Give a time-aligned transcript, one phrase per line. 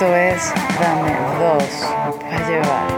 [0.00, 2.88] Esto es Dame dos para llevar.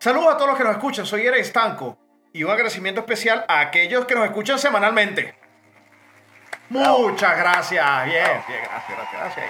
[0.00, 1.96] Saludos a todos los que nos escuchan, soy Eric Estanco
[2.32, 5.38] y un agradecimiento especial a aquellos que nos escuchan semanalmente.
[6.68, 9.46] Muchas gracias, bien, bien, gracias, gracias, gracias.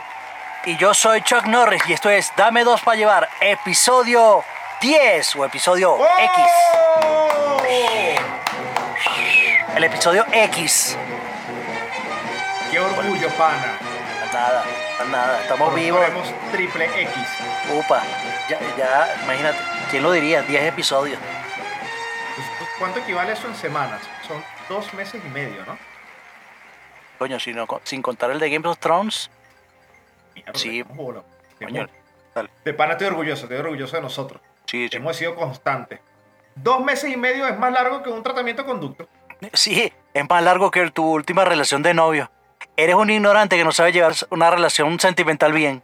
[0.66, 4.44] Y yo soy Chuck Norris y esto es Dame dos para llevar, episodio
[4.82, 6.44] 10 o episodio X.
[9.76, 10.96] El episodio X.
[12.70, 13.78] ¡Qué orgullo, pana!
[14.32, 14.64] Nada,
[15.10, 16.00] nada, estamos Por- vivos.
[16.00, 17.16] Ponemos triple X.
[17.74, 18.02] Upa,
[18.48, 19.58] ya, ya, imagínate,
[19.90, 20.42] ¿quién lo diría?
[20.42, 21.18] 10 episodios.
[22.58, 24.00] Pues, ¿Cuánto equivale eso en semanas?
[24.26, 25.78] Son dos meses y medio, ¿no?
[27.18, 29.30] Coño, si no, sin contar el de Game of Thrones.
[30.34, 30.84] Mierda, Sí.
[30.84, 31.86] Coño,
[32.34, 32.50] dale.
[32.64, 34.42] De pana estoy orgulloso, estoy orgulloso de nosotros.
[34.66, 34.96] Sí, sí.
[34.96, 36.00] Hemos sido constantes.
[36.56, 39.08] Dos meses y medio es más largo que un tratamiento de conducto.
[39.52, 42.30] Sí, es más largo que tu última relación de novio.
[42.76, 45.82] Eres un ignorante que no sabe llevar una relación sentimental bien.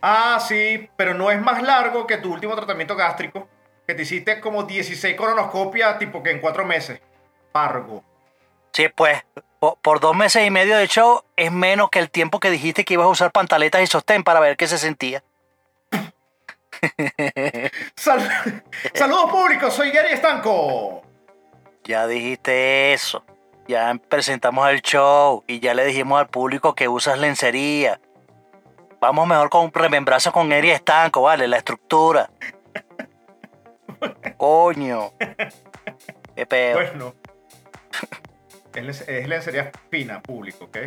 [0.00, 3.48] Ah, sí, pero no es más largo que tu último tratamiento gástrico,
[3.86, 7.00] que te hiciste como 16 colonoscopias, tipo que en cuatro meses.
[7.52, 8.02] Pargo.
[8.72, 9.22] Sí, pues,
[9.60, 12.84] po- por, dos meses y medio de show es menos que el tiempo que dijiste
[12.84, 15.22] que ibas a usar pantaletas y sostén para ver qué se sentía.
[17.96, 18.62] Sal-
[18.94, 21.02] Saludos públicos, soy Gary Estanco.
[21.84, 23.24] Ya dijiste eso.
[23.68, 28.00] Ya presentamos el show y ya le dijimos al público que usas lencería.
[29.00, 31.48] Vamos mejor con remembrazo con Eri Estanco, ¿vale?
[31.48, 32.30] La estructura.
[34.36, 35.12] Coño.
[36.34, 36.74] Qué peor.
[36.90, 37.14] Bueno,
[38.74, 40.78] es lencería fina, público, ¿ok?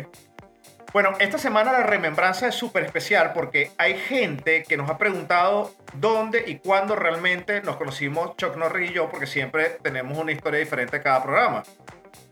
[0.92, 5.74] Bueno, esta semana la remembranza es súper especial porque hay gente que nos ha preguntado
[5.94, 10.58] dónde y cuándo realmente nos conocimos Chuck Norris y yo, porque siempre tenemos una historia
[10.60, 11.64] diferente en cada programa.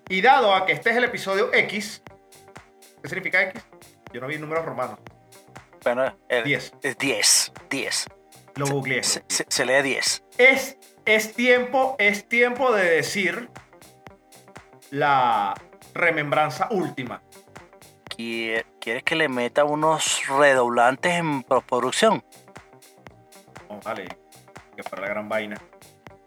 [0.08, 2.02] Y dado a que este es el episodio X,
[3.02, 3.62] ¿qué significa X?
[4.12, 4.98] Yo no vi números romanos.
[5.82, 6.72] Bueno, el- 10.
[6.82, 7.52] Es 10.
[7.68, 8.06] 10.
[8.56, 9.02] Lo googleé.
[9.02, 10.24] Se, se- se lee 10.
[10.38, 13.50] Es, es tiempo, es tiempo de decir
[14.90, 15.54] la
[15.92, 17.20] remembranza última.
[18.16, 22.24] ¿Quie- ¿Quieres que le meta unos redoblantes en postproducción?
[23.68, 24.06] Oh, vale,
[24.76, 25.56] que para la gran vaina.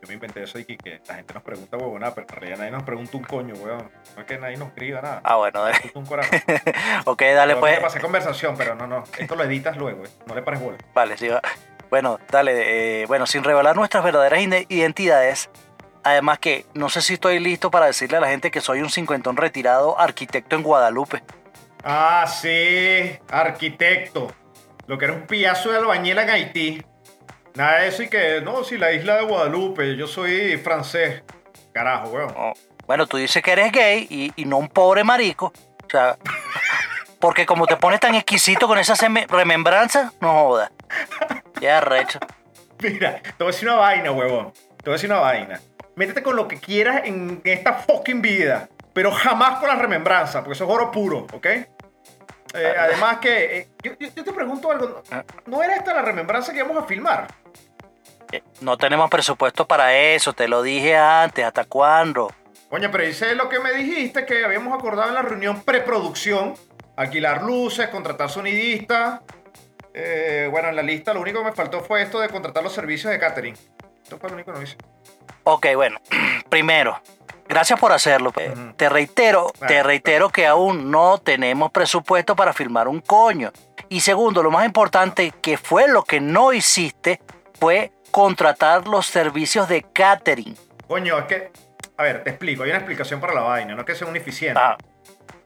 [0.02, 2.72] Yo me inventé eso y que, la gente nos pregunta, huevona, pero en realidad nadie
[2.72, 3.90] nos pregunta un coño, weón.
[4.16, 5.22] No es que nadie nos escriba nada.
[5.24, 5.78] Ah, bueno, dale.
[5.96, 6.40] Un corazón.
[7.06, 7.80] ok, dale Yo pues.
[7.80, 9.04] pasé conversación, pero no, no.
[9.18, 10.10] Esto lo editas luego, eh.
[10.28, 10.78] No le pares bola.
[10.94, 11.42] Vale, sí, va.
[11.90, 13.02] Bueno, dale.
[13.02, 15.50] eh, bueno, sin revelar nuestras verdaderas ide- identidades,
[16.04, 18.90] además que no sé si estoy listo para decirle a la gente que soy un
[18.92, 21.24] cincuentón retirado arquitecto en Guadalupe.
[21.90, 24.28] Ah, sí, arquitecto.
[24.88, 26.86] Lo que era un pillazo de albañil en Haití.
[27.56, 31.24] Nada de eso y que, no, si la isla de Guadalupe, yo soy francés.
[31.74, 32.34] Carajo, weón.
[32.36, 32.54] Oh,
[32.86, 35.54] Bueno, tú dices que eres gay y, y no un pobre marico.
[35.86, 36.18] O sea,
[37.20, 40.72] porque como te pones tan exquisito con esas seme- remembranzas, no jodas.
[41.62, 42.20] Ya, recho.
[42.80, 44.52] Mira, te voy a decir una vaina, huevón.
[44.52, 45.62] Te voy a decir una vaina.
[45.96, 50.54] Métete con lo que quieras en esta fucking vida, pero jamás con la remembranza, porque
[50.54, 51.48] eso es oro puro, ¿ok?
[52.54, 56.60] Eh, además que, eh, yo, te pregunto algo, ¿no- ¿no era esta la remembranza que
[56.60, 57.28] íbamos a filmar?
[58.32, 62.32] Eh, No tenemos presupuesto para eso, te lo dije antes, ¿hasta cuándo?
[62.70, 66.56] Coño, pero hice lo que me dijiste que habíamos acordado en la reunión preproducción,
[66.98, 69.22] alquilar luces, contratar sonidistas.
[70.52, 73.12] Bueno, en la lista lo único que me faltó fue esto de contratar los servicios
[73.12, 73.56] de catering.
[74.04, 74.78] Esto fue lo único que no hice.
[75.44, 76.00] Ok, bueno,
[76.50, 77.02] primero,
[77.48, 78.30] gracias por hacerlo.
[78.30, 78.74] Ujú.
[78.74, 83.52] Te reitero, te reitero que aún no tenemos presupuesto para filmar un coño.
[83.90, 87.22] Y segundo, lo más importante, que fue lo que no hiciste,
[87.60, 90.58] fue contratar los servicios de catering.
[90.88, 91.52] Coño, es que,
[91.98, 94.16] a ver, te explico, hay una explicación para la vaina, no es que sea un
[94.16, 94.60] eficiente.
[94.62, 94.78] Ah,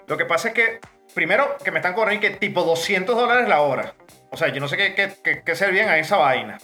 [0.07, 0.79] Lo que pasa es que,
[1.13, 3.93] primero, que me están cobrando que tipo 200 dólares la hora.
[4.31, 6.57] O sea, yo no sé qué, qué, qué, qué servían a esa vaina.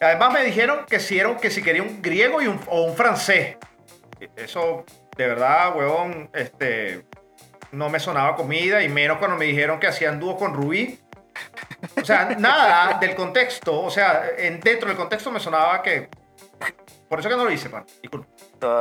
[0.00, 2.96] Además me dijeron que si, era que si quería un griego y un, o un
[2.96, 3.56] francés.
[4.36, 4.84] Eso,
[5.16, 7.06] de verdad, huevón, este,
[7.72, 10.98] no me sonaba comida y menos cuando me dijeron que hacían dúo con Rubí.
[12.00, 13.80] O sea, nada del contexto.
[13.80, 16.08] O sea, en, dentro del contexto me sonaba que...
[17.08, 17.84] Por eso que no lo hice, pan.
[18.02, 18.28] Disculpa.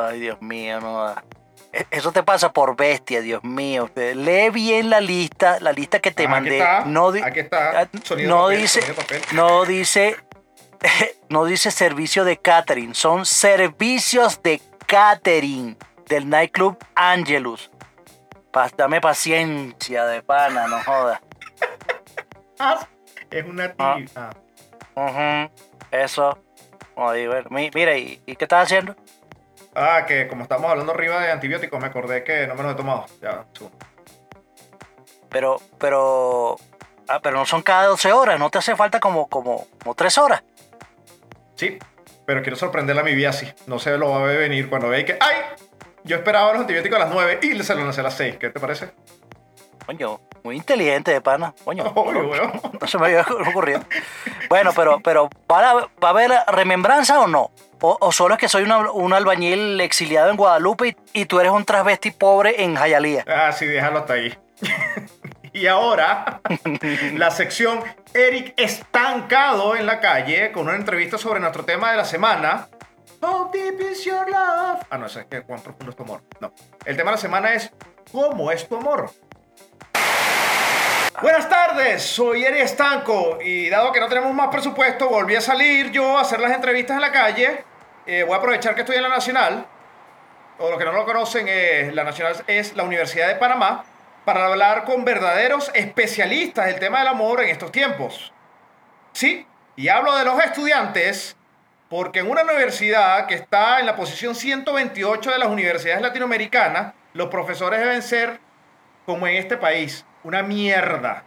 [0.09, 1.15] Ay, Dios mío, no.
[1.73, 3.85] E- Eso te pasa por bestia, Dios mío.
[3.85, 6.61] Usted Lee bien la lista, la lista que te Ah, mandé.
[6.61, 7.89] Aquí está, no aquí está.
[8.03, 9.21] Sonido no papel, dice, sonido papel.
[9.31, 10.15] no dice,
[11.29, 14.61] no dice servicio de catering, son servicios de
[14.93, 15.77] catering
[16.07, 17.69] del nightclub Angelus.
[18.51, 21.21] Pa- dame paciencia de pana, no jodas.
[22.61, 22.85] Ah,
[23.31, 23.95] Es una Ah.
[23.95, 24.29] tía.
[24.95, 25.51] Ujú,
[25.91, 26.37] Eso.
[26.95, 28.95] Oye, bueno, mi- mira, ¿y, y qué estás haciendo?
[29.75, 32.75] Ah, que como estamos hablando arriba de antibióticos, me acordé que no me los he
[32.75, 33.05] tomado.
[33.21, 33.45] Ya.
[35.29, 36.57] Pero, pero,
[37.07, 40.17] ah, pero no son cada 12 horas, no te hace falta como, como, como 3
[40.17, 40.43] horas.
[41.55, 41.77] Sí,
[42.29, 43.51] pero quiero sorprenderla a mi vida así.
[43.65, 45.35] No se lo va a ver venir cuando ve que, ¡ay!
[46.03, 48.37] Yo esperaba los antibióticos a las 9 y se los lancé a las 6.
[48.37, 48.91] ¿Qué te parece?
[49.87, 51.55] Coño, muy inteligente de pana.
[51.65, 51.83] Coño,
[52.81, 53.79] no, se me había ocurrido.
[54.47, 57.49] Bueno, pero, pero ¿va a, va a haber remembranza o no?
[57.81, 61.39] O, o solo es que soy una- un albañil exiliado en Guadalupe y, y tú
[61.39, 63.25] eres un transvesti pobre en Jayalía.
[63.27, 64.37] Ah, sí, déjalo hasta ahí.
[65.53, 66.41] y ahora,
[67.13, 72.05] la sección Eric estancado en la calle con una entrevista sobre nuestro tema de la
[72.05, 72.67] semana.
[73.21, 74.81] How deep is your love?
[74.89, 76.21] Ah, no, es que cuán profundo es tu amor.
[76.39, 76.53] No.
[76.85, 77.71] El tema de la semana es
[78.11, 79.11] ¿Cómo es tu amor?
[81.21, 85.91] Buenas tardes, soy Eri Estanco y dado que no tenemos más presupuesto, volví a salir
[85.91, 87.63] yo a hacer las entrevistas en la calle.
[88.05, 89.65] Eh, voy a aprovechar que estoy en la Nacional
[90.59, 93.83] o los que no lo conocen, eh, la Nacional es la Universidad de Panamá,
[94.25, 98.33] para hablar con verdaderos especialistas del tema del amor en estos tiempos.
[99.13, 99.45] Sí,
[99.75, 101.35] y hablo de los estudiantes,
[101.89, 107.29] porque en una universidad que está en la posición 128 de las universidades latinoamericanas, los
[107.29, 108.39] profesores deben ser,
[109.05, 111.23] como en este país, una mierda.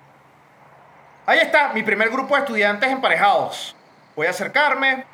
[1.26, 3.76] Ahí está, mi primer grupo de estudiantes emparejados.
[4.14, 5.04] Voy a acercarme.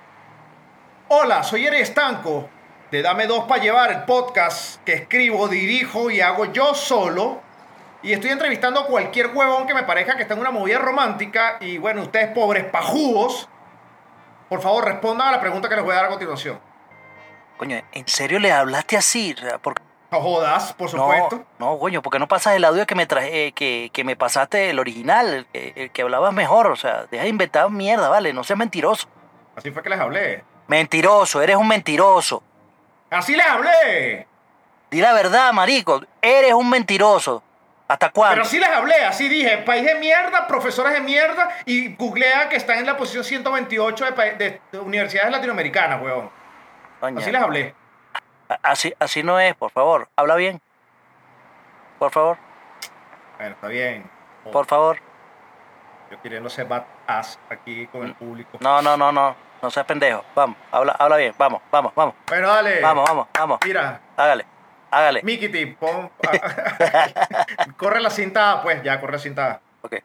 [1.08, 2.50] Hola, soy Eri Estanco
[2.90, 7.42] de Dame Dos para Llevar, el podcast que escribo, dirijo y hago yo solo.
[8.02, 11.56] Y estoy entrevistando a cualquier huevón que me parezca que está en una movida romántica.
[11.60, 13.48] Y bueno, ustedes pobres pajudos,
[14.48, 16.60] por favor respondan a la pregunta que les voy a dar a continuación.
[17.56, 19.34] Coño, ¿en serio le hablaste así?
[19.36, 19.74] O sea, ¿Por
[20.12, 21.44] No jodas, por No, supuesto.
[21.58, 24.14] no, coño, ¿por qué no pasas el audio que me traje, eh, que, que me
[24.14, 26.68] pasaste el original, el que, el que hablabas mejor?
[26.68, 29.08] O sea, deja de inventar mierda, vale, no seas mentiroso.
[29.56, 30.44] Así fue que les hablé.
[30.68, 32.44] Mentiroso, eres un mentiroso.
[33.10, 34.28] Así les hablé.
[34.88, 37.42] Di la verdad, marico, eres un mentiroso.
[37.88, 38.34] ¿Hasta cuándo?
[38.34, 42.56] Pero así les hablé, así dije, país de mierda, profesores de mierda, y googlea que
[42.56, 46.30] están en la posición 128 de, de- de universidades latinoamericanas, weón.
[47.00, 47.74] Coño, Así les hablé.
[48.62, 50.08] así, así no es, por favor.
[50.16, 50.60] Habla bien.
[51.98, 52.36] Por favor,
[53.38, 54.08] Bueno, está bien.
[54.52, 54.98] por favor.
[56.10, 58.58] Yo queriendo ser bad ass aquí con el público.
[58.60, 59.34] No, no, no, no.
[59.60, 60.24] No seas pendejo.
[60.34, 61.34] Vamos, habla, habla bien.
[61.36, 62.14] Vamos, vamos, vamos.
[62.28, 62.80] Bueno, dale.
[62.80, 63.58] Vamos, vamos, vamos.
[63.64, 64.46] Mira, Hágale,
[64.90, 65.22] hágale.
[65.22, 66.10] Mikiti, pon.
[67.76, 69.60] corre la cinta, pues ya, corre la cinta.
[69.82, 69.96] Ok.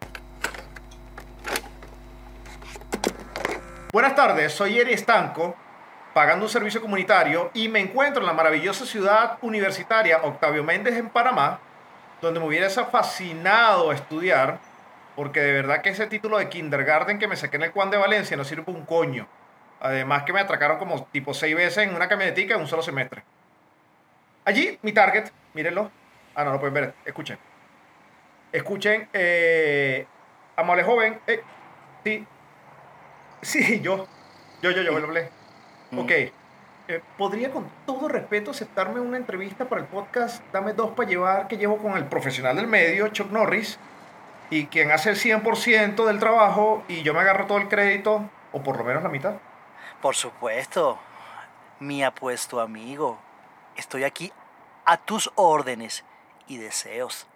[3.93, 5.55] Buenas tardes, soy Eri Estanco,
[6.15, 11.09] pagando un servicio comunitario y me encuentro en la maravillosa ciudad universitaria Octavio Méndez en
[11.09, 11.59] Panamá,
[12.19, 14.57] donde me hubiese fascinado estudiar,
[15.15, 17.97] porque de verdad que ese título de kindergarten que me saqué en el Juan de
[17.97, 19.27] Valencia no sirve un coño.
[19.79, 23.23] Además que me atracaron como tipo seis veces en una camionetica en un solo semestre.
[24.45, 25.91] Allí, mi target, mírenlo.
[26.35, 27.37] Ah, no lo pueden ver, escuchen.
[28.51, 30.05] Escuchen, eh,
[30.55, 31.41] amable joven, eh,
[32.03, 32.27] sí,
[33.43, 34.07] Sí, yo.
[34.61, 35.29] Yo, yo, yo, lo hablé.
[35.91, 35.99] Mm.
[35.99, 36.11] Ok.
[36.11, 41.47] Eh, ¿Podría con todo respeto aceptarme una entrevista para el podcast Dame dos para llevar
[41.47, 43.79] que llevo con el profesional del medio, Chuck Norris,
[44.49, 48.63] y quien hace el 100% del trabajo y yo me agarro todo el crédito, o
[48.63, 49.35] por lo menos la mitad?
[50.01, 50.99] Por supuesto,
[51.79, 53.17] mi apuesto amigo.
[53.77, 54.31] Estoy aquí
[54.85, 56.03] a tus órdenes
[56.47, 57.27] y deseos.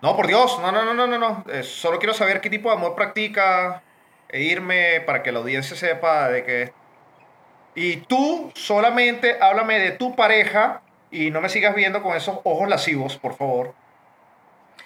[0.00, 1.44] No, por Dios, no, no, no, no, no, no.
[1.50, 3.82] Eh, solo quiero saber qué tipo de amor practica
[4.28, 6.72] e irme para que la audiencia sepa de qué es.
[7.74, 12.68] Y tú solamente háblame de tu pareja y no me sigas viendo con esos ojos
[12.68, 13.74] lascivos, por favor.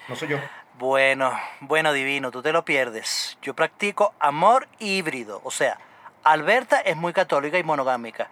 [0.09, 0.39] No soy yo.
[0.79, 3.37] Bueno, bueno, divino, tú te lo pierdes.
[3.43, 5.41] Yo practico amor híbrido.
[5.43, 5.79] O sea,
[6.23, 8.29] Alberta es muy católica y monogámica,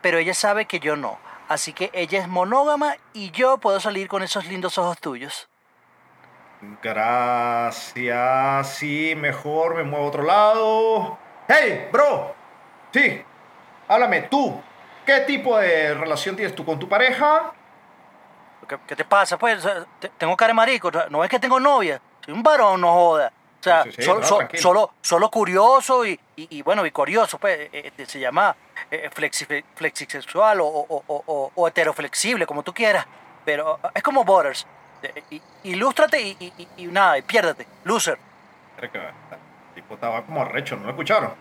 [0.00, 1.18] pero ella sabe que yo no.
[1.48, 5.48] Así que ella es monógama y yo puedo salir con esos lindos ojos tuyos.
[6.82, 8.68] Gracias.
[8.74, 11.18] Sí, mejor me muevo a otro lado.
[11.46, 12.34] Hey, bro.
[12.92, 13.22] Sí.
[13.86, 14.60] Háblame tú.
[15.06, 17.52] ¿Qué tipo de relación tienes tú con tu pareja?
[18.68, 19.38] ¿Qué, qué te pasa?
[19.38, 19.66] Pues,
[20.18, 20.90] tengo cara de marico.
[21.08, 22.00] No es que tengo novia.
[22.24, 23.32] Soy un varón, no joda.
[23.60, 27.38] O sea, Sí, sí, solo, no, solo, solo curioso y, y- y, bueno, y curioso,
[27.38, 28.54] pues, eh, eh, se llama
[28.90, 33.04] eh, flexi- flexisexual o, o, o- o- o heteroflexible, como tú quieras.
[33.44, 34.66] Pero eh, es como Borders.
[35.02, 37.66] Eh, Ilústrate y, y- nada, y piérdete.
[37.84, 38.18] Loser.
[39.74, 41.32] Tipo estaba como arrecho, ¿no lo escucharon?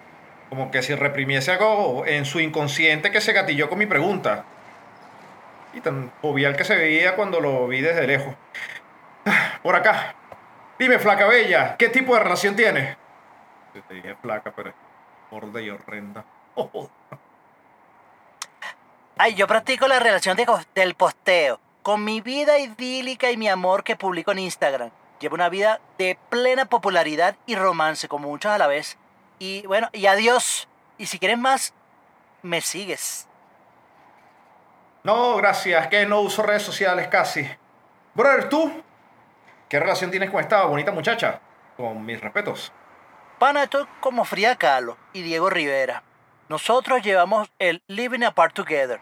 [0.50, 4.44] Como que si reprimiese algo en su inconsciente que se gatilló con mi pregunta.
[5.74, 8.34] Y tan jovial que se veía cuando lo vi desde lejos.
[9.26, 10.16] Ah, Por acá.
[10.80, 12.96] Dime, flaca bella, ¿qué tipo de relación tienes?
[13.74, 14.76] Yo Te dije flaca, pero es
[15.32, 16.24] gorda y horrenda.
[16.56, 16.90] Oh,
[19.18, 21.60] Ay, yo practico la relación de del posteo.
[21.82, 24.92] Con mi vida idílica y mi amor que publico en Instagram.
[25.20, 28.98] Llevo una vida de plena popularidad y romance, como muchos a la vez.
[29.40, 30.68] Y bueno, y adiós.
[31.00, 31.74] Y si quieres más,
[32.44, 33.28] me sigues.
[35.04, 37.50] No, gracias, que no uso redes sociales casi.
[38.14, 38.84] Brother, ¿tú?
[39.70, 41.42] ¿Qué relación tienes con esta bonita muchacha?
[41.76, 42.72] Con mis respetos.
[43.38, 46.04] Pana, esto es como Frida Kahlo y Diego Rivera.
[46.48, 49.00] Nosotros llevamos el living apart together.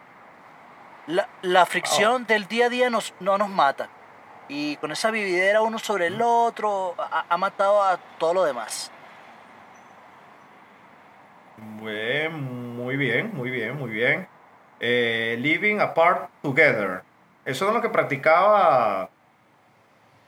[1.06, 3.88] La, la fricción del día a día nos, no nos mata.
[4.48, 8.90] Y con esa vividera uno sobre el otro ha, ha matado a todo lo demás.
[11.80, 14.28] Buen, muy bien, muy bien, muy bien.
[14.80, 17.02] Eh, living apart together.
[17.44, 19.08] Eso es lo que practicaba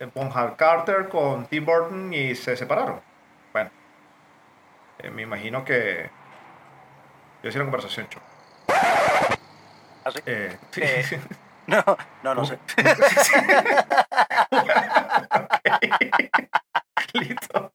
[0.07, 3.01] Bonham Carter con Tim Burton y se separaron.
[3.53, 3.71] Bueno,
[4.99, 6.11] eh, me imagino que
[7.43, 8.09] yo hice una conversación.
[10.05, 10.21] ¿Así?
[10.27, 11.21] Eh, sí, Eh.
[11.69, 11.85] No,
[12.23, 12.59] no, no sé.
[17.13, 17.68] Listo.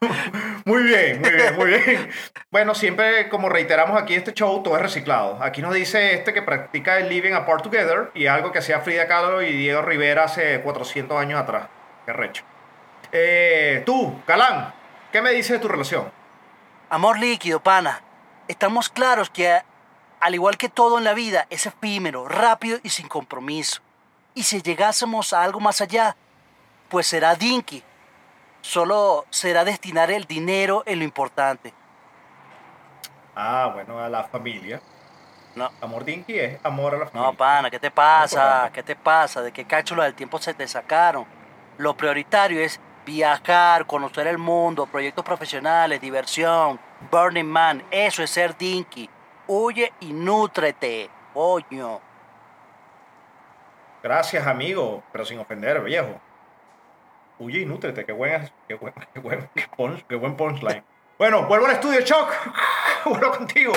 [0.64, 2.10] Muy bien, muy bien, muy bien.
[2.50, 5.42] Bueno, siempre como reiteramos aquí este show, todo es reciclado.
[5.42, 9.08] Aquí nos dice este que practica el Living Apart Together y algo que hacía Frida
[9.08, 11.68] Kahlo y Diego Rivera hace 400 años atrás.
[12.04, 12.44] Qué recho.
[13.12, 14.74] Eh, tú, Galán,
[15.10, 16.12] ¿qué me dices de tu relación?
[16.90, 18.02] Amor líquido, pana.
[18.46, 19.62] Estamos claros que,
[20.20, 23.80] al igual que todo en la vida, es efímero, rápido y sin compromiso.
[24.34, 26.16] Y si llegásemos a algo más allá,
[26.88, 27.82] pues será dinky.
[28.68, 31.72] Solo será destinar el dinero en lo importante.
[33.34, 34.78] Ah, bueno, a la familia.
[35.54, 35.70] No.
[35.80, 37.30] Amor Dinky es amor a la familia.
[37.30, 38.68] No, pana, ¿qué te pasa?
[38.70, 39.40] ¿Qué te pasa?
[39.40, 41.24] ¿De qué cápsula del tiempo se te sacaron?
[41.78, 46.78] Lo prioritario es viajar, conocer el mundo, proyectos profesionales, diversión,
[47.10, 47.82] Burning Man.
[47.90, 49.08] Eso es ser dinky.
[49.46, 52.02] Huye y nútrete, coño.
[54.02, 56.20] Gracias, amigo, pero sin ofender, viejo.
[57.38, 60.82] Huye y nútrete, qué buen, qué buen, qué buen, qué punch- qué buen punchline.
[61.18, 62.32] Bueno, vuelvo al estudio, Choc.
[63.04, 63.72] vuelvo contigo.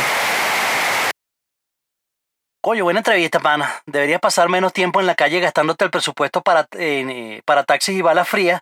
[2.63, 3.81] Coño, buena entrevista, pana.
[3.85, 8.01] Deberías pasar menos tiempo en la calle gastándote el presupuesto para, eh, para taxis y
[8.01, 8.61] balas frías.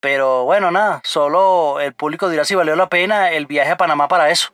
[0.00, 4.08] Pero bueno, nada, solo el público dirá si valió la pena el viaje a Panamá
[4.08, 4.52] para eso.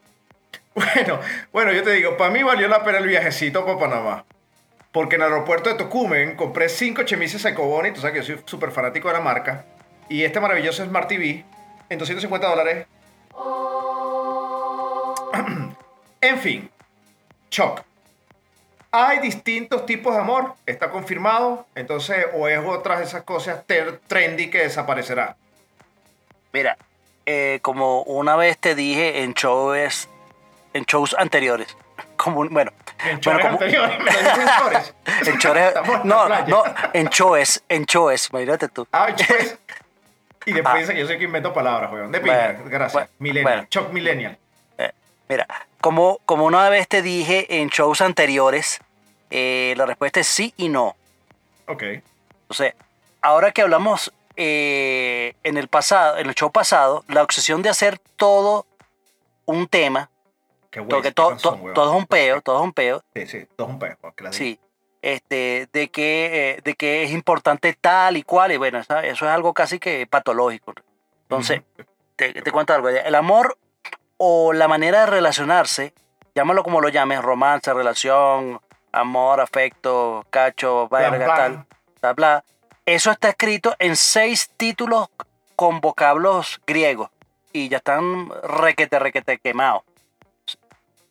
[0.75, 1.18] Bueno,
[1.52, 4.25] bueno, yo te digo, para mí valió la pena el viajecito para Panamá.
[4.92, 8.45] Porque en el aeropuerto de Tocumen compré cinco chemises Ecoboni, tú sabes que yo soy
[8.47, 9.64] súper fanático de la marca.
[10.09, 11.45] Y este maravilloso Smart TV
[11.88, 12.87] en 250 dólares.
[16.21, 16.71] en fin,
[17.50, 17.83] Choc.
[18.90, 21.66] Hay distintos tipos de amor, está confirmado.
[21.75, 23.64] Entonces, o es otras de esas cosas
[24.07, 25.37] trendy que desaparecerá.
[26.52, 26.78] Mira,
[27.26, 30.09] eh, como una vez te dije en shows,
[30.73, 31.76] en shows anteriores,
[32.26, 32.50] bueno, En
[33.04, 33.98] bueno, chores como- anteriores,
[35.26, 38.87] en la no, no, en shows, en shows, imagínate tú.
[38.92, 39.58] Ah, pues.
[40.46, 40.92] Y después Ah.
[40.94, 42.10] yo soy que invento palabras, weón.
[42.12, 42.92] De Bueno, gracias.
[42.92, 43.44] bueno, millennial.
[43.56, 43.66] bueno.
[43.70, 44.38] Choc millennial.
[45.30, 45.46] Mira,
[45.82, 48.80] como, como una vez te dije en shows anteriores,
[49.30, 50.96] eh, la respuesta es sí y no.
[51.66, 51.82] Ok.
[51.82, 52.72] Entonces,
[53.20, 57.98] ahora que hablamos eh, en el pasado, en el show pasado, la obsesión de hacer
[58.16, 58.64] todo
[59.44, 60.08] un tema,
[60.70, 61.75] Qué to- canción, to- weón.
[61.75, 63.96] todo es un peo, todo es un peo, Sí, sí, todo es un peo.
[64.16, 64.60] que sí,
[65.02, 69.22] este, de que, eh, de que es importante tal y cual, y bueno, eso es
[69.22, 70.75] algo casi que patológico.
[71.22, 71.62] Entonces,
[72.16, 72.88] te, te cuento algo.
[72.88, 73.56] El amor
[74.16, 75.94] o la manera de relacionarse,
[76.34, 78.60] llámalo como lo llames, romance, relación,
[78.92, 81.66] amor, afecto, cacho, verga, tal,
[82.00, 82.44] bla, bla.
[82.87, 85.08] Eso está escrito en seis títulos
[85.56, 87.10] con vocablos griegos
[87.52, 89.82] y ya están requete, requete quemados.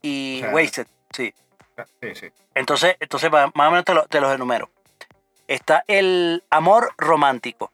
[0.01, 1.33] Y wasted, sí.
[2.01, 2.27] Sí, sí.
[2.55, 4.69] Entonces, entonces más o menos te, lo- te los enumero.
[5.47, 7.71] Está el amor romántico,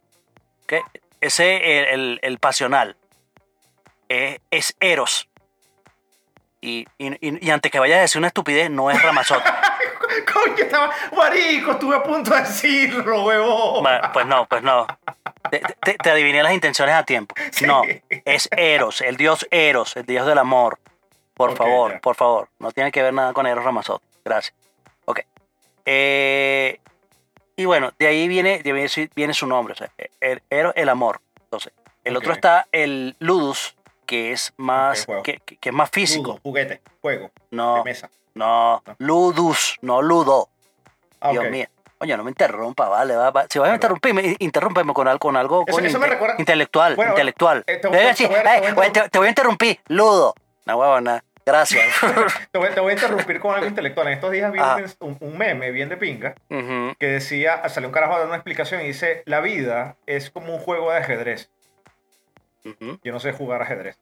[0.64, 0.74] ¿ok?
[1.22, 2.98] ese el, el- el pasional.
[4.10, 5.30] Es, es eros.
[6.62, 9.44] Y, y, antes que vayas a decir una estupidez, no es ramazote.
[10.34, 10.92] Coño, estaba.
[11.16, 13.84] Marico, estuve a punto de decirlo, huevón.
[13.84, 14.86] Bueno, pues no, pues no.
[15.50, 17.36] Te, te- te adiviné las intenciones a tiempo.
[17.66, 20.80] No, es Eros, el dios Eros, el dios del amor.
[21.34, 22.48] Por favor, por favor.
[22.60, 24.06] No tiene que ver nada con Eros Ramazotti.
[24.24, 24.54] Gracias.
[25.06, 25.22] Ok.
[25.86, 26.80] Eh,
[27.56, 29.74] y bueno, de ahí viene, de ahí viene su nombre.
[29.74, 31.22] o sea, el, Eros, el amor.
[31.44, 31.74] Entonces,
[32.04, 33.76] el otro está el Ludus,
[34.06, 36.32] que es más, que, que- es más físico.
[36.34, 38.10] Jugo, juguete, juego, de No, mesa.
[38.34, 38.96] no, No.
[38.98, 40.50] Ludus, no Ludo.
[41.22, 41.68] Ah, Dios mío.
[42.00, 43.16] Oye, no me interrumpa, vale.
[43.16, 43.46] va, va.
[43.50, 46.96] Si vas a interrumpirme, interrúmpeme con algo, con algo Eso- coño, eso me recuerda- intelectual.
[46.98, 47.64] Bueno, intelectual.
[47.66, 49.18] eh, te- Debe te- decir, te voy a- te "Eh, voy a oye, te, te
[49.20, 50.36] voy a interrumpir, ludo.
[50.66, 51.24] No, huevona.
[51.46, 51.86] Gracias.
[52.52, 54.08] Te voy, te voy a interrumpir con algo intelectual.
[54.08, 54.78] En estos días vi Ah.
[55.00, 58.86] un, un meme bien de pinga que decía, salió un carajo dando una explicación y
[58.86, 61.50] dice, la vida es como un juego de ajedrez.
[63.04, 63.98] Yo no sé jugar ajedrez.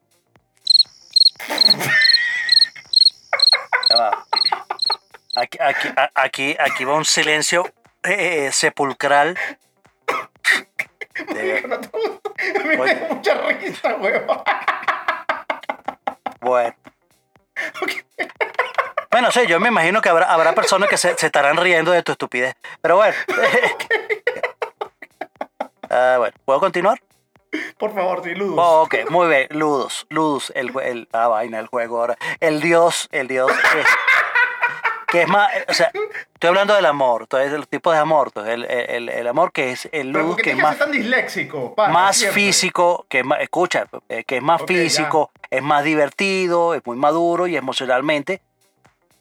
[5.34, 7.64] Aquí, aquí, aquí, aquí va un silencio
[8.02, 9.36] eh, sepulcral.
[11.68, 11.90] No te
[12.58, 13.06] mí me Oye.
[13.10, 14.44] mucha risa, huevo.
[16.42, 16.74] Bueno.
[19.10, 22.02] Bueno, sí, yo me imagino que habrá, habrá personas que se, se estarán riendo de
[22.02, 22.54] tu estupidez.
[22.80, 23.14] Pero bueno.
[25.94, 27.02] Ah, bueno, ¿puedo continuar?
[27.76, 28.54] Por favor, di luz.
[28.56, 29.46] Oh, ok, muy bien.
[29.50, 32.16] Ludus, Ludus, el, el, la vaina, el juego ahora.
[32.40, 33.52] El dios, el dios.
[33.52, 33.84] eh,
[35.12, 35.92] que es más, eh, o sea,
[36.34, 39.70] estoy hablando del amor, entonces el tipo de amor, entonces el, el, el amor que
[39.70, 41.74] es el Pero Ludus ¿por qué que es más, tan disléxico?
[41.76, 42.42] más siempre?
[42.42, 44.66] físico, que es más, escucha, eh, que es más ya.
[44.66, 48.40] físico, es más divertido, es muy maduro y emocionalmente,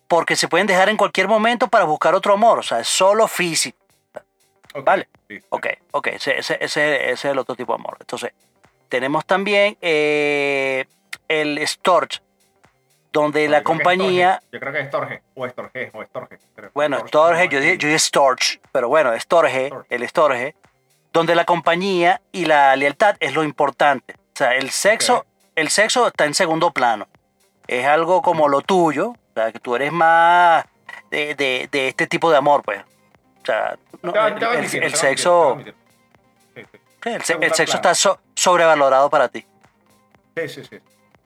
[0.07, 3.27] porque se pueden dejar en cualquier momento para buscar otro amor, o sea, es solo
[3.27, 3.77] físico.
[4.83, 5.09] Vale.
[5.27, 5.37] sí.
[5.49, 7.97] Ok, ok, ese, ese, ese- ese es el otro tipo de amor.
[7.99, 8.31] Entonces,
[8.87, 10.85] tenemos también eh,
[11.27, 12.21] el Storch,
[13.11, 14.41] donde No, la yo compañía.
[14.51, 15.21] Yo creo que es Storge.
[15.35, 15.89] O Storge.
[15.93, 16.39] O Storge.
[16.73, 19.87] Bueno, Storge yo dije, yo dije Storch, pero bueno, Storge, Storge.
[19.95, 20.55] el Storge,
[21.13, 24.13] donde la compañía y la lealtad es lo importante.
[24.13, 25.25] O sea, el sexo,
[25.55, 27.07] el sexo está en segundo plano.
[27.67, 30.65] Es algo como lo tuyo, o sea, que tú eres más
[31.09, 32.81] de, de- de este tipo de amor, pues.
[33.41, 35.57] O sea, no, el, sexo.
[36.53, 39.45] Sí, el, sexo está so- sobrevalorado para ti.
[40.37, 40.79] Sí, sí, sí.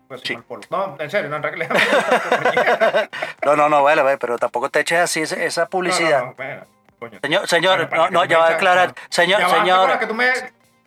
[0.07, 0.33] Pues Sí.
[0.35, 0.63] mal polvo.
[0.69, 1.69] No, en serio, no, en realidad.
[3.45, 6.19] No, no, no, vale, vale, pero tampoco te eches así esa, publicidad.
[6.19, 6.61] No, no, no, bueno,
[6.99, 7.19] coño.
[7.21, 8.89] Señor, señor, Bueno, no, no, ya va a aclarar.
[8.89, 8.93] no.
[9.09, 10.31] Señor, señor, recuerda que tú me-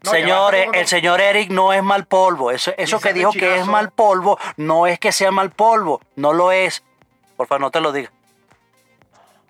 [0.04, 2.50] no, señores, el señor Eric no es mal polvo.
[2.52, 3.70] Eso, eso que dijo que es Chirazo.
[3.72, 6.84] mal polvo, no es que sea mal polvo, no lo es.
[7.36, 8.10] Por favor, no te lo diga.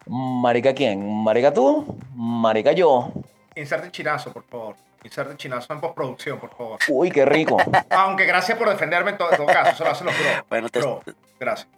[0.06, 1.22] ¿Marica quién?
[1.22, 1.98] ¿Marica tú?
[2.14, 3.10] ¿Marica yo?
[3.54, 4.76] Inserte chinazo, por favor.
[5.04, 6.78] Inserte chinazo en postproducción, por favor.
[6.88, 7.56] Uy, qué rico.
[7.90, 9.84] Aunque gracias por defenderme en todo, en todo caso.
[9.84, 10.46] Lo hacen los bro.
[10.48, 11.02] Bueno, te- Bro,
[11.38, 11.68] gracias.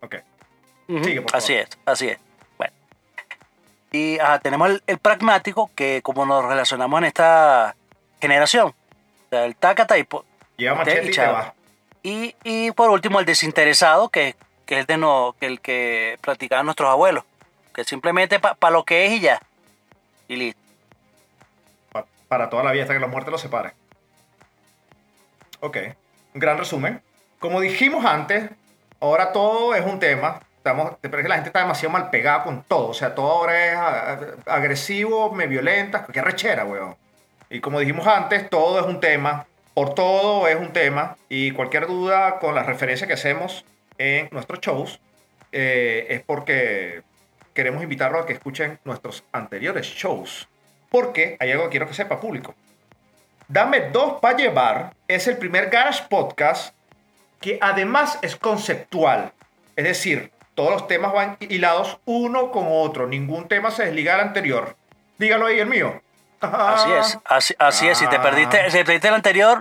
[0.00, 0.16] Ok.
[0.86, 1.68] Sigue, por así favor.
[1.68, 2.18] es, así es.
[2.56, 2.72] Bueno.
[3.92, 7.74] Y ajá, tenemos el, el pragmático, que como nos relacionamos en esta
[8.20, 10.06] generación, o sea, el tacata y,
[10.56, 11.32] Lleva machete y y te chao.
[11.34, 11.54] va.
[12.02, 16.16] y, y por último el desinteresado, que, que es el, de no, que el que
[16.20, 17.24] practicaban nuestros abuelos,
[17.74, 19.40] que simplemente para lo que es y ya.
[20.28, 20.60] Y listo.
[22.28, 23.72] Pa- para toda la vida hasta que la muerte los separe.
[25.60, 25.76] Ok,
[26.34, 27.02] un gran resumen.
[27.38, 28.50] Como dijimos antes,
[29.00, 30.40] ahora todo es un tema.
[30.56, 32.88] Estamos, la gente está demasiado mal pegada con todo.
[32.88, 36.04] O sea, todo ahora es a- a- agresivo, me violenta.
[36.12, 36.96] Qué rechera, weón.
[37.50, 39.46] Y como dijimos antes, todo es un tema.
[39.74, 41.16] Por todo es un tema.
[41.28, 43.64] Y cualquier duda con las referencias que hacemos
[43.96, 45.00] en nuestros shows
[45.52, 47.02] eh, es porque
[47.54, 50.48] queremos invitarlos a que escuchen nuestros anteriores shows.
[50.90, 52.54] Porque hay algo que quiero que sepa público.
[53.48, 56.74] Dame dos para llevar es el primer Garage Podcast
[57.40, 59.32] que además es conceptual.
[59.76, 63.06] Es decir, todos los temas van hilados uno con otro.
[63.06, 64.76] Ningún tema se desliga del anterior.
[65.18, 66.00] Dígalo ahí el mío.
[66.40, 67.98] Así es, así, así es.
[67.98, 68.22] Si te Ah.
[68.22, 69.60] perdiste, si te perdiste el anterior,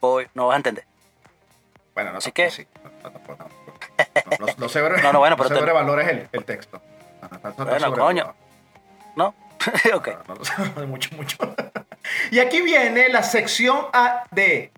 [0.00, 0.84] hoy no vas a entender.
[1.94, 2.66] Bueno, no que- así.
[2.84, 3.10] No.
[3.10, 6.80] No, no, no sobre- No, no, bueno, pero no te- sobrevalores el, el texto.
[7.22, 8.34] No, no, no, no, Bueno, coño.
[9.16, 9.34] ¿No?
[9.94, 10.08] ok.
[10.28, 11.36] No, no, no, mucho, mucho.
[12.30, 14.72] y aquí viene la sección A de.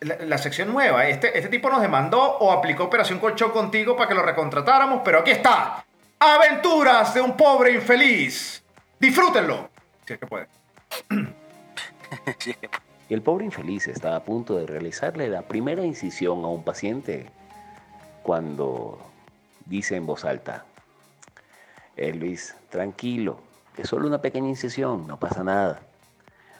[0.00, 1.08] La, la sección nueva.
[1.08, 5.20] Este, este tipo nos demandó o aplicó Operación Colchón contigo para que lo recontratáramos, pero
[5.20, 5.84] aquí está.
[6.18, 8.62] Aventuras de un pobre infeliz.
[8.98, 9.70] Disfrútenlo.
[10.06, 10.48] Si es que puede.
[13.08, 17.26] El pobre infeliz está a punto de realizarle la primera incisión a un paciente
[18.22, 18.98] cuando
[19.66, 20.64] dice en voz alta,
[21.96, 23.40] Elvis, tranquilo,
[23.82, 25.80] es solo una pequeña incisión, no pasa nada.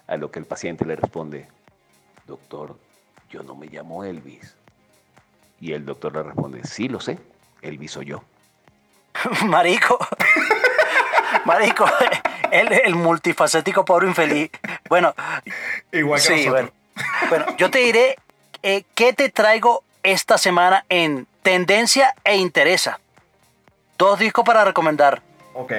[0.07, 1.49] A lo que el paciente le responde,
[2.27, 2.77] doctor,
[3.31, 4.55] yo no me llamo Elvis.
[5.61, 7.19] Y el doctor le responde, sí lo sé,
[7.63, 8.23] Elvis soy yo.
[9.47, 9.99] Marico.
[11.45, 11.87] Marico.
[12.51, 14.51] El, el multifacético pobre infeliz.
[14.89, 15.15] Bueno,
[15.93, 16.53] Igual que sí, nosotros.
[16.53, 16.85] bueno.
[17.29, 18.17] Bueno, yo te diré
[18.63, 23.01] eh, qué te traigo esta semana en tendencia e interesa.
[23.99, 25.23] Dos discos para recomendar.
[25.55, 25.73] Ok.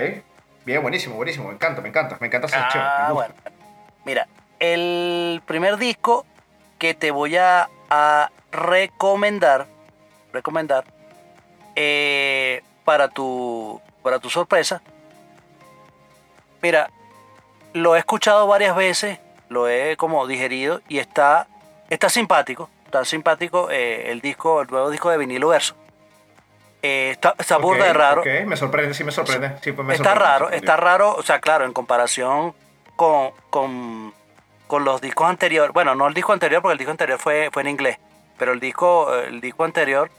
[0.66, 1.48] Bien, buenísimo, buenísimo.
[1.48, 2.18] Me encanta, me encanta.
[2.20, 3.14] Me encanta me Ah, gusta.
[3.14, 3.34] bueno.
[4.04, 4.28] Mira,
[4.60, 6.26] el primer disco
[6.80, 9.68] que te voy a, a recomendar,
[10.34, 10.84] recomendar,
[11.76, 14.82] eh, para tu, para tu sorpresa.
[16.62, 16.90] Mira,
[17.74, 21.48] lo he escuchado varias veces, lo he como digerido y está,
[21.90, 25.76] está simpático, está simpático eh, el disco, el nuevo disco de vinilo verso.
[26.86, 28.22] Eh, está burda de raro.
[28.22, 29.56] ok, me sorprende, sí me sorprende.
[29.62, 32.54] Sí, pues me está sorprende, raro, está raro, o sea, claro, en comparación
[32.96, 34.14] con, con,
[34.68, 35.74] con los discos anteriores.
[35.74, 37.98] Bueno, no el disco anterior, porque el disco anterior fue, fue en inglés,
[38.38, 40.12] pero el disco, el disco anterior,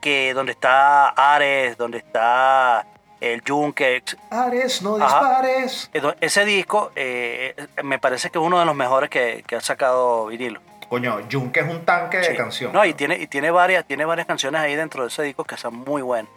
[0.00, 2.86] que donde está Ares, donde está
[3.20, 5.90] el Junkex, Ares, no dispares.
[6.20, 10.26] ese disco eh, me parece que es uno de los mejores que, que ha sacado
[10.26, 10.60] vinilo.
[10.92, 12.70] Coño, Junke es un tanque de canción.
[12.70, 15.56] No, y tiene, y tiene varias, tiene varias canciones ahí dentro de ese disco que
[15.56, 16.30] son muy buenas.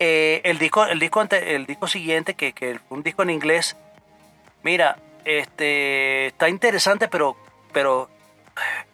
[0.00, 3.30] Eh, el disco, el disco ante- el disco siguiente, que, que fue un disco en
[3.30, 3.76] inglés,
[4.64, 7.36] mira, este está interesante, pero,
[7.72, 8.10] pero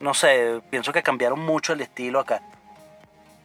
[0.00, 2.42] no sé, pienso que cambiaron mucho el estilo acá.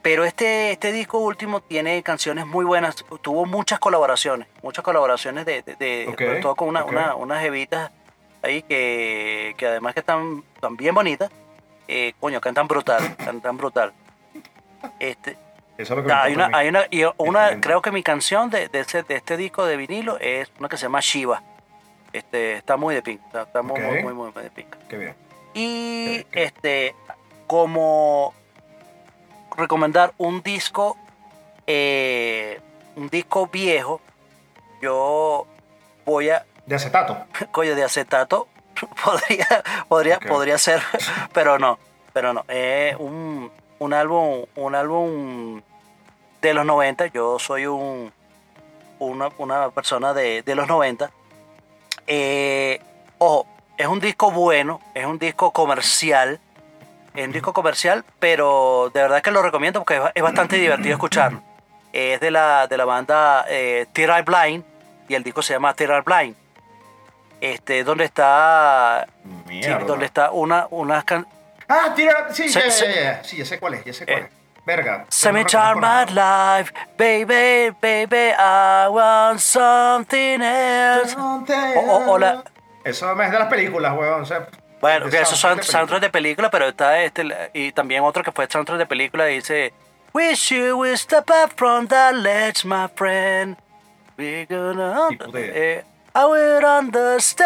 [0.02, 2.98] Pero este, este disco último tiene canciones muy buenas.
[3.22, 4.50] Tuvo muchas colaboraciones.
[4.62, 6.92] Muchas colaboraciones de, de- de- sobre todo con una, ok.
[6.92, 7.92] una- unas evitas
[8.44, 11.32] ahí que, que además que están, están bien bonitas.
[11.88, 13.16] Eh, coño, cantan brutal.
[13.18, 13.94] Cantan brutal.
[15.00, 15.32] Este,
[15.78, 18.50] Eso es lo que me hay una, hay una, y una creo que mi canción
[18.50, 21.42] de, de, ese- de este disco de vinilo es una que se llama Shiva.
[22.14, 23.22] Este, está muy de pink.
[23.26, 24.04] Está, está muy, Ok.
[24.04, 24.74] muy, muy, muy de pink.
[24.90, 25.16] Qué bien.
[25.54, 26.36] Y Ok, ok.
[26.38, 26.96] este,
[27.48, 28.34] como
[29.58, 30.98] recomendar un disco,
[31.68, 32.60] eh,
[32.96, 34.02] un disco viejo,
[34.82, 35.48] yo
[36.06, 37.18] voy a, De acetato.
[37.52, 38.48] coño, de acetato,
[39.04, 40.82] podría, podría, podría ser,
[41.34, 41.80] pero no,
[42.14, 42.46] pero no.
[42.48, 45.62] Es un, un álbum, un álbum
[46.42, 47.08] de los 90.
[47.08, 48.12] Yo soy un,
[49.00, 51.12] una, una persona de, de los 90.
[52.08, 52.80] Eh,
[53.18, 56.40] ojo, es un disco bueno, es un disco comercial.
[57.14, 61.42] Es un disco comercial, pero de verdad que lo recomiendo porque es bastante divertido escucharlo.
[61.94, 64.64] Es de la, de la banda eh, Tear Eye Blind
[65.08, 66.45] y el disco se llama Tear Eye Blind.
[67.54, 69.86] Este, donde está, sí, Mierda.
[69.86, 71.28] donde está una, unas can-
[71.68, 72.28] Ah, tira.
[72.34, 73.24] Sí, Se- ya, se- ya, ya.
[73.24, 74.30] Sí, ya sé cuál es, ya sé cuál Eh.
[74.30, 74.66] es.
[74.66, 75.06] Verga.
[75.10, 76.06] Semi no Charm My.
[76.12, 81.16] Life, baby, baby, I want something else.
[81.18, 81.44] O,
[81.82, 82.44] o- o la-
[82.84, 84.22] Eso es de las películas, weón.
[84.22, 84.48] O sea,
[84.82, 88.48] bueno, que esos son soundtracks de película, pero está este, y también otro que fue
[88.50, 89.72] soundtrack de película, dice,
[90.14, 93.58] Wish you would step up from that ledge, my friend.
[94.18, 95.10] We're gonna...
[95.34, 95.84] Eh,
[96.18, 97.46] I will understand.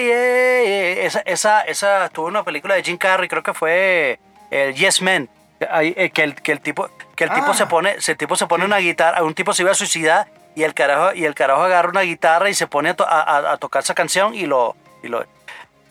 [0.00, 4.18] Esa, esa, esa estuvo en una película de Jim Carrey, creo que fue
[4.50, 5.28] el Yes Man.
[5.60, 7.54] Eh, Que el, que el tipo, que el tipo Ah.
[7.54, 10.26] se pone, se- el tipo se pone una guitarra, un tipo se iba a suicidar
[10.56, 13.20] y el carajo, y el carajo agarra una guitarra y se pone a, to- a-
[13.20, 15.24] a- a tocar esa canción y lo, y lo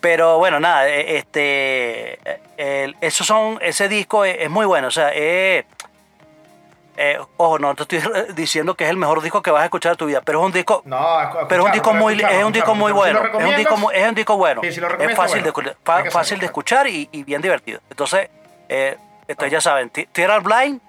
[0.01, 4.87] pero bueno, nada, eh, este, eh, el- esos son, ese disco es, es muy bueno,
[4.87, 5.65] o sea, eh,
[7.01, 8.01] eh, ojo, no te estoy
[8.35, 10.45] diciendo que es el mejor disco que vas a escuchar en tu vida, pero es
[10.47, 10.97] un disco, No,
[11.47, 13.77] pero es un disco muy, es un disco muy bueno, Si lo es un disco,
[13.77, 15.71] muy- recomiendas, es un disco bueno, Sí, si lo es fácil de, bueno.
[16.03, 17.79] que fácil de escuchar y, y bien divertido.
[17.89, 18.29] Entonces,
[18.67, 20.81] eh, entonces ya saben, Ti- Tierra Blind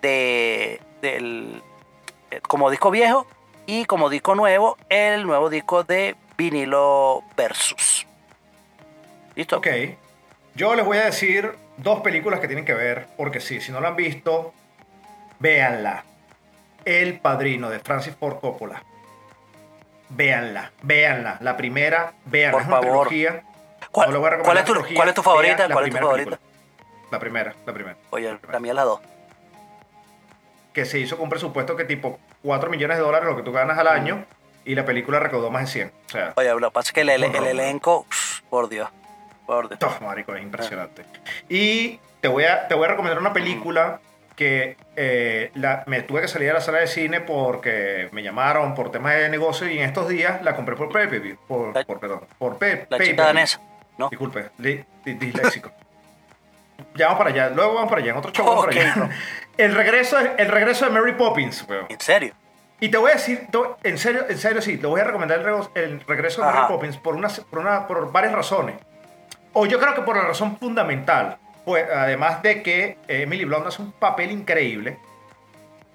[0.00, 1.60] de, del,
[2.30, 3.26] eh, como disco viejo
[3.66, 8.06] y como disco nuevo, el nuevo disco de vinilo versus.
[9.34, 9.58] ¿Listo?
[9.58, 9.66] Ok.
[10.54, 13.80] Yo les voy a decir dos películas que tienen que ver, porque sí, si no
[13.80, 14.52] la han visto,
[15.38, 16.04] véanla.
[16.84, 18.82] El Padrino de Francis Ford Coppola.
[20.10, 21.38] Véanla, véanla.
[21.40, 22.52] La primera, véanla.
[22.52, 23.08] Por es una favor.
[23.08, 23.42] trilogía.
[23.90, 25.68] ¿Cuál, No cuál es tu, cuál es tu favorita?
[25.68, 26.30] la ¿Cuál es tu favorita?
[26.30, 26.48] película.
[27.10, 27.96] La primera, la primera.
[28.10, 29.00] Oye, la mía es la dos.
[30.72, 33.52] Que se hizo con un presupuesto que tipo 4 millones de dólares, lo que tú
[33.52, 34.24] ganas al año,
[34.64, 35.92] y la película recaudó más de 100.
[36.06, 38.06] O sea, Oye, lo que pasa es que el, elenco,
[38.50, 38.88] por Dios,
[39.46, 40.00] por Dios.
[40.02, 41.04] Marico, es impresionante.
[41.48, 44.00] Y te voy a, te voy a recomendar una película
[44.38, 48.72] que eh, la- me tuve que salir a la sala de cine porque me llamaron
[48.76, 51.08] por temas de negocio y en estos días la compré por pay
[51.48, 53.60] por, La- por, perdón, por pay- La pay- chica danesa,
[53.98, 54.08] ¿no?
[54.08, 55.72] Disculpe, di- di- disléxico.
[56.94, 59.10] ya vamos para allá, luego vamos para allá, en otro show vamos Ok, para allá.
[59.56, 61.86] El regreso, el regreso de Mary Poppins, weón.
[61.88, 62.32] ¿En serio?
[62.78, 63.48] Y te voy a decir,
[63.82, 66.60] en serio, en serio sí, te voy a recomendar el, el regreso de Ajá.
[66.62, 68.76] Mary Poppins por, una, por, una, por varias razones.
[69.52, 73.66] O yo creo que por la razón fundamental, pues además de que eh, Emily Blunt
[73.66, 74.96] hace un papel increíble,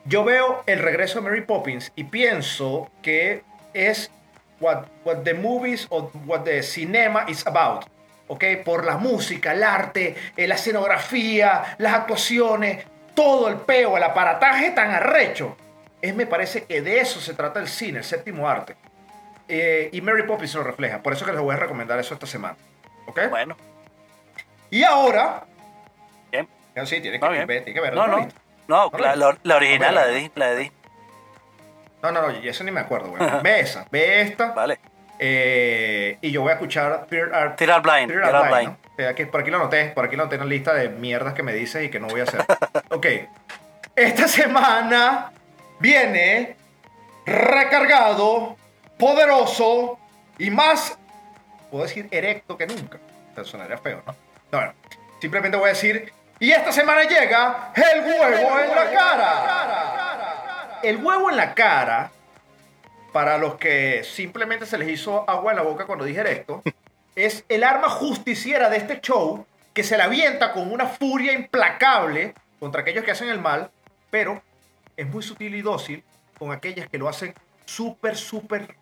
[0.05, 3.41] yo veo el regreso de Mary Poppins y pienso que
[3.73, 4.11] es
[4.59, 7.85] what, what the movies o what the cinema is about.
[8.27, 8.43] ¿Ok?
[8.63, 14.69] Por la música, el arte, eh, la escenografía, las actuaciones, todo el peo, el aparataje
[14.69, 15.57] tan arrecho.
[16.03, 18.75] Es, me parece que de eso se trata el cine, el séptimo arte.
[19.47, 21.01] Eh, y Mary Poppins lo refleja.
[21.01, 22.57] Por eso que les voy a recomendar eso esta semana.
[23.07, 23.21] ¿Ok?
[23.31, 23.57] Bueno,
[24.69, 25.47] Y ahora.
[26.75, 27.93] Ya, Sí, tiene No, que, ver, tiene que ver.
[27.95, 28.27] No, no.
[28.67, 29.31] No, No, la, no.
[29.31, 30.07] la- la original, No, la no.
[30.07, 30.77] de Disney, la de Disney.
[32.01, 33.21] No, no, no, y eso ni me acuerdo, güey.
[33.43, 34.51] Ve esa, ve esta.
[34.51, 34.79] Vale.
[35.19, 37.57] eh, y yo voy a escuchar Fear Art.
[37.57, 38.77] Tirar blind, tirar Art Blind, blind.
[38.97, 39.03] ¿no?
[39.03, 41.33] Eh, aquí- por aquí lo anoté, por aquí lo anoté en la lista de mierdas
[41.33, 42.41] que me dices y que no voy a hacer.
[42.89, 43.05] ok.
[43.95, 45.31] esta semana
[45.79, 46.55] viene
[47.25, 48.57] recargado,
[48.97, 49.97] poderoso
[50.37, 50.97] y más,
[51.71, 52.97] puedo decir, erecto que nunca.
[53.33, 54.13] Eso sonaría feo, ¿no?
[54.51, 54.73] No, bueno,
[55.21, 56.11] simplemente voy a decir,
[56.43, 60.79] y esta semana llega el huevo en la cara.
[60.83, 62.11] El huevo en la cara,
[63.13, 66.61] para los que simplemente se les hizo agua en la boca cuando dije erecto,
[67.15, 72.35] es el arma justiciera de este show que se la avienta con una furia implacable
[72.59, 73.71] contra aquellos que hacen el mal,
[74.11, 74.43] pero
[74.97, 76.03] es muy sutil y dócil
[76.37, 78.75] con aquellas que lo hacen súper, súper...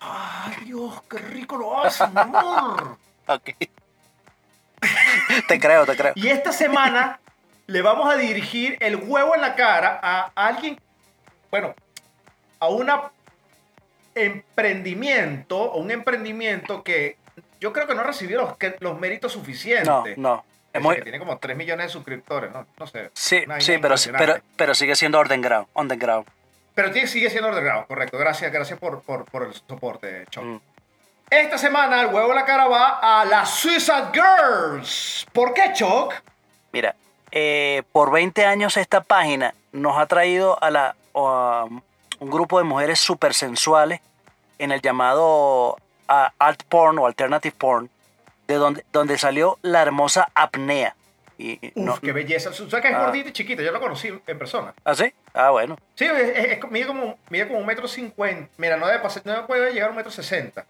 [0.00, 2.98] ¡Ay, Dios, qué rico lo hace, amor!
[3.26, 3.50] Ok.
[5.48, 6.12] te creo, te creo.
[6.14, 7.20] Y esta semana
[7.66, 10.78] le vamos a dirigir el huevo en la cara a alguien,
[11.50, 11.74] bueno,
[12.60, 12.88] a un
[14.14, 17.16] emprendimiento, un emprendimiento que
[17.60, 19.86] yo creo que no recibió los, los méritos suficientes.
[19.86, 20.44] No, no.
[20.72, 23.10] Es muy- que tiene como 3 millones de suscriptores, no, no sé.
[23.14, 25.68] Sí, sí, pero, pero, pero sigue siendo underground.
[25.74, 26.26] underground.
[26.74, 28.18] Pero sigue siendo underground, correcto.
[28.18, 30.44] Gracias, gracias por, por, por el soporte, Choc.
[30.44, 30.60] Mm.
[31.42, 35.26] Esta semana el huevo en la cara va a las Suicide Girls.
[35.32, 36.14] ¿Por qué, Choc?
[36.72, 36.94] Mira,
[37.32, 42.64] eh, por 20 años esta página nos ha traído a, la, a un grupo de
[42.64, 44.00] mujeres súper sensuales
[44.60, 47.90] en el llamado alt porn o alternative porn,
[48.46, 50.94] de donde, donde salió la hermosa apnea.
[51.36, 52.50] Y, Uf, no- qué belleza.
[52.52, 53.06] Tú sabes que es Ah.
[53.06, 54.72] gordita y chiquita, yo la conocí en persona.
[54.84, 55.12] ¿Ah, sí?
[55.32, 55.76] Ah, bueno.
[55.96, 58.48] Sí, es, es- es- mide, como, mide como un metro cincuenta.
[58.56, 60.64] Mira, no debe, pasar, no puede llegar a un metro sesenta.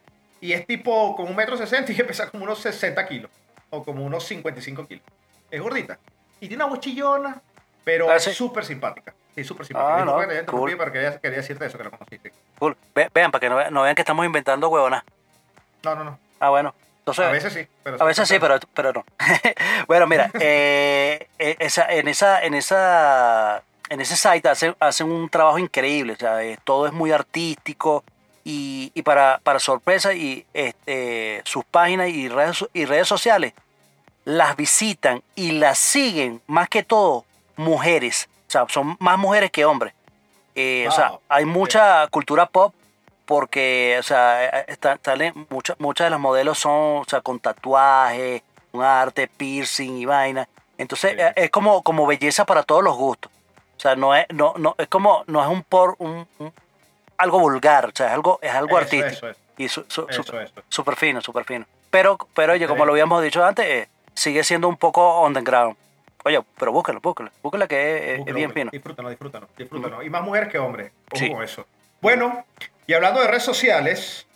[0.44, 3.30] Y es tipo con un metro sesenta y pesa como unos 60 kilos.
[3.70, 5.02] O como unos 55 kilos.
[5.50, 5.98] Es gordita.
[6.38, 7.40] Y tiene una voz chillona,
[7.83, 8.30] pero Ah, sí.
[8.35, 9.14] súper simpática.
[9.35, 10.02] Sí, súper simpática.
[10.02, 10.76] Ah, no, que te cool.
[10.76, 12.30] pero quería, quería decirte eso, que la conociste.
[12.59, 12.76] Cool.
[12.94, 15.02] Ve- vean, para que no, ve- no vean que estamos inventando huevonas.
[15.83, 16.18] No, no, no.
[16.40, 16.74] Ah, bueno.
[16.98, 17.66] Entonces, A veces sí.
[17.83, 19.04] Pero A veces sí, pero, pero no.
[19.88, 25.30] bueno, mira, eh, eh, esa, en, esa, en, esa, en ese site hacen, hacen un
[25.30, 26.12] trabajo increíble.
[26.12, 28.04] O sea, eh, todo es muy artístico
[28.44, 33.52] y, y para, para sorpresa y este, sus páginas y redes, y redes sociales
[34.24, 37.24] las visitan y las siguen más que todo
[37.57, 38.28] mujeres.
[38.48, 39.94] O sea, son más mujeres que hombres.
[40.54, 42.72] Eh, O sea, hay mucha cultura pop
[43.26, 48.42] porque, o sea, está- salen muchas muchas de las modelos son, o sea, con tatuajes,
[48.72, 50.48] un arte, piercing y vaina.
[50.78, 51.20] Entonces, Sí.
[51.20, 53.30] eh, es como, como belleza para todos los gustos.
[53.76, 56.52] O sea, no es, no, no, es como, no es un por, un, un-
[57.18, 59.07] algo vulgar, o sea, es algo, es algo Eso, artístico.
[59.12, 59.40] eso, eso.
[59.57, 61.64] Y su, su- Eso, super, super fino, super fino.
[61.90, 65.77] Pero, pero oye, como lo habíamos dicho antes, eh, sigue siendo un poco underground.
[66.24, 67.31] Oye, pero búscalo, búscalo.
[67.42, 68.70] Búscalo que es- bien fino.
[68.72, 70.03] Disfrútalo, disfrútalo, disfrútalo.
[70.03, 70.90] Y más mujeres que hombres.
[71.12, 71.33] Sí.
[71.42, 71.66] eso.
[72.00, 72.44] Bueno,
[72.87, 74.27] y hablando de redes sociales,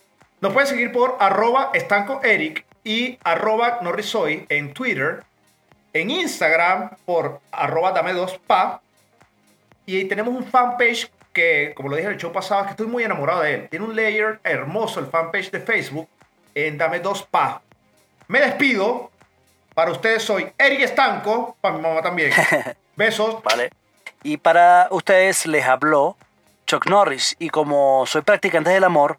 [0.41, 5.25] nos pueden seguir por arroba estancoeric y arroba norrisoy en Twitter,
[5.93, 8.81] en Instagram por arroba dame dos pa.
[9.85, 12.71] Y ahí tenemos un fanpage que, como lo dije en el show pasado, es que
[12.73, 13.69] estoy muy enamorado de él.
[13.69, 16.09] Tiene un layer hermoso el fanpage de Facebook
[16.55, 17.63] en dame dos pa.
[18.27, 19.11] Me despido.
[19.75, 22.33] Para ustedes soy Eric Estanco, para mi mamá también.
[22.97, 23.43] Besos.
[23.45, 23.71] ¿vale?
[24.25, 26.17] Y para ustedes les habló
[26.67, 27.37] Chuck Norris.
[27.39, 29.19] Y como soy practicante del amor,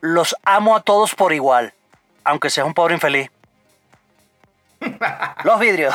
[0.00, 1.74] los amo a todos por igual,
[2.22, 3.30] aunque seas un pobre infeliz.
[5.44, 5.94] Los vidrios.